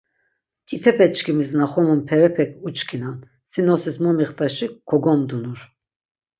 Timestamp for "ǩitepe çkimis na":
0.67-1.65